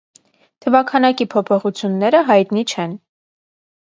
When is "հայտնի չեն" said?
2.31-2.97